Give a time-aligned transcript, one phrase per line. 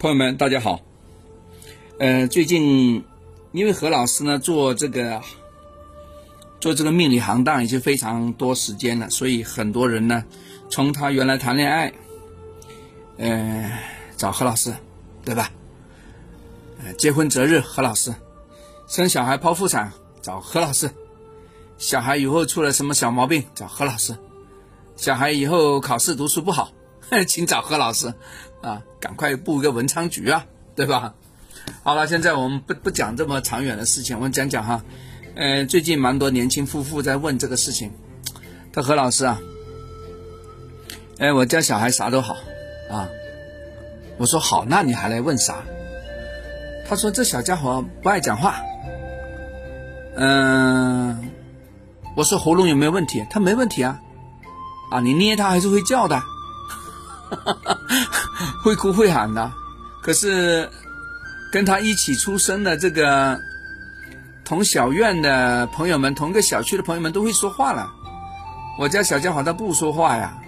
[0.00, 0.80] 朋友们，大家好。
[1.98, 3.04] 呃，最近
[3.50, 5.20] 因为何老师呢做这个
[6.60, 10.24] 做这个命理行当已经非常多时间了，所以很多人呢
[10.70, 11.92] 从他原来谈恋爱，
[13.16, 13.76] 呃，
[14.16, 14.72] 找何老师，
[15.24, 15.50] 对吧？
[16.84, 18.14] 呃，结婚择日何老师，
[18.86, 20.88] 生小孩剖腹产找何老师，
[21.76, 24.16] 小孩以后出了什么小毛病找何老师，
[24.94, 26.70] 小孩以后考试读书不好，
[27.26, 28.14] 请找何老师。
[28.60, 30.44] 啊，赶快布一个文昌局啊，
[30.74, 31.14] 对吧？
[31.84, 34.82] 好了，现在我们不不讲这么长远的事情，我们讲讲哈。
[35.36, 37.92] 呃，最近蛮多年轻夫妇在问这个事情。
[38.72, 39.40] 他何老师啊，
[41.18, 42.36] 哎，我家小孩啥都好
[42.90, 43.08] 啊。
[44.16, 45.62] 我说好，那你还来问啥？
[46.88, 48.60] 他说这小家伙不爱讲话。
[50.16, 51.30] 嗯，
[52.16, 53.24] 我说喉咙有没有问题？
[53.30, 54.00] 他没问题啊。
[54.90, 56.20] 啊，你捏他还是会叫的。
[58.64, 59.52] 会哭会喊的，
[60.02, 60.68] 可是
[61.52, 63.38] 跟他一起出生的这个
[64.44, 67.90] 同小院的朋友们，同个小区的朋友们都会说话了。
[68.78, 70.38] 我家小家伙他不说话呀，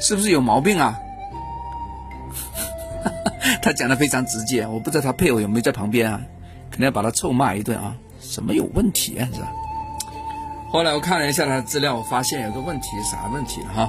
[0.00, 0.96] 是不是有毛病啊？
[3.62, 6.20] 他讲的非常直接，我不知道他配偶有没有在旁边啊，
[6.70, 7.94] 肯定要把他臭骂一顿啊！
[8.20, 9.28] 什么有问题啊？
[9.32, 9.48] 是吧？
[10.70, 13.88] 后来我看了一下他的资料，我发现有个问题，啥问题哈？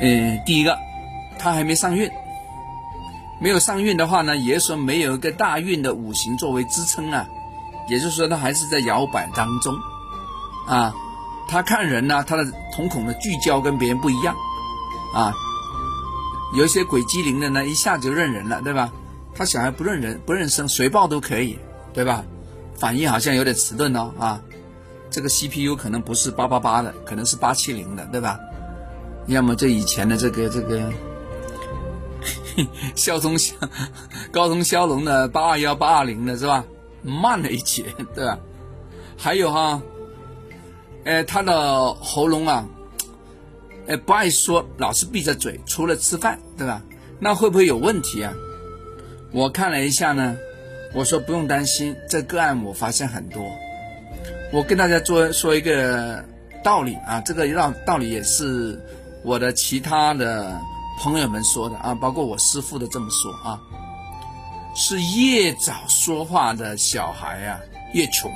[0.00, 0.78] 嗯，第一个，
[1.38, 2.10] 他还没上运，
[3.40, 7.26] 没有上运的话呢，也就是说没有一个大运的五行作为支撑啊，
[7.88, 9.74] 也就是说他还是在摇摆当中，
[10.66, 10.94] 啊，
[11.48, 14.34] 他看人呢，他的瞳孔的聚焦跟别人不一样，
[15.14, 15.32] 啊，
[16.56, 18.92] 有一些鬼机灵的呢，一下就认人了，对吧？
[19.34, 21.58] 他小孩不认人，不认生，谁抱都可以，
[21.92, 22.24] 对吧？
[22.76, 24.40] 反应好像有点迟钝哦，啊，
[25.10, 28.38] 这个 CPU 可能不是八八八的，可能是八七零的，对吧？
[29.26, 30.92] 要么这以前的这个这个，
[32.94, 33.56] 骁通骁
[34.30, 36.64] 高通骁龙的八二幺八二零的是吧？
[37.02, 37.84] 慢了一截，
[38.14, 38.38] 对吧？
[39.16, 39.82] 还有哈，
[41.04, 42.68] 呃，他的喉咙啊，
[43.86, 46.82] 呃，不爱说，老是闭着嘴，除了吃饭，对吧？
[47.18, 48.32] 那会不会有问题啊？
[49.32, 50.36] 我看了一下呢，
[50.94, 53.44] 我说不用担心，这个案我发现很多。
[54.52, 56.24] 我跟大家做说一个
[56.62, 58.80] 道理啊，这个道道理也是。
[59.26, 60.62] 我的其他的
[61.00, 63.58] 朋友们说的啊，包括我师父的这么说啊，
[64.76, 67.58] 是越早说话的小孩啊
[67.92, 68.30] 越穷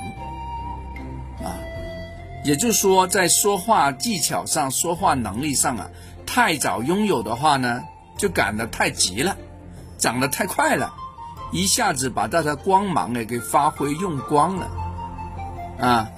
[1.41, 1.55] 啊，
[2.43, 5.89] 也就是说在说话技巧上、说话能力上啊，
[6.25, 7.83] 太早拥有的话呢，
[8.17, 9.37] 就赶得太急了，
[9.97, 10.93] 长得太快了，
[11.53, 14.67] 一下子把他的光芒哎给发挥用光了
[15.79, 16.09] 啊，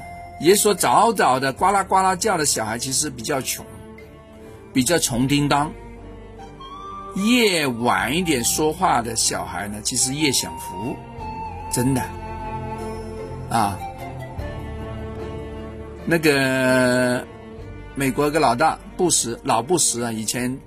[0.42, 3.64] 也说早早的呱啦呱啦叫的小孩其实比较穷。
[4.74, 5.72] 比较穷叮当，
[7.16, 10.96] 越晚一点说话的小孩呢，其实越享福，
[11.72, 12.02] 真的，
[13.50, 13.78] 啊，
[16.06, 17.26] 那个
[17.94, 20.60] 美国一个老大布什老布什啊，以前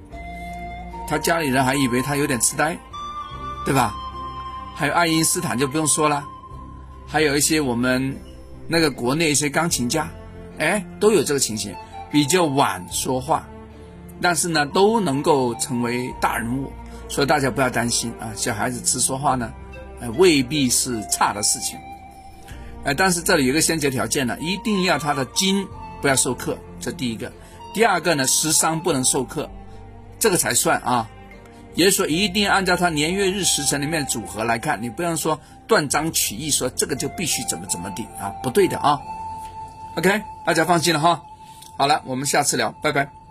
[1.09, 2.79] 他家里人还以为他有点痴呆，
[3.65, 3.93] 对吧？
[4.77, 6.25] 还有爱因斯坦就不用说了，
[7.09, 8.17] 还有一些我们
[8.69, 10.09] 那个国内一些钢琴家，
[10.59, 11.75] 哎，都有这个情形，
[12.13, 13.49] 比较晚说话。
[14.21, 16.73] 但是呢，都能够成为大人物，
[17.09, 18.33] 所以大家不要担心啊。
[18.35, 19.53] 小孩子迟说话呢，
[20.01, 21.79] 呃，未必是差的事情，
[22.85, 25.67] 呃，但是这里有个先决条件呢，一定要他的经
[26.01, 27.31] 不要受克，这第一个。
[27.75, 29.51] 第二个呢，食伤不能受克，
[30.19, 31.09] 这个才算啊。
[31.75, 38.99] 也就是说，一定按照他年月日时辰里面组合来看，你不要说断章取义，说这个就必须怎么怎么地啊，不对的啊。
[39.97, 41.23] OK，大家放心了哈。
[41.77, 43.26] 好了，我们下次聊，拜拜。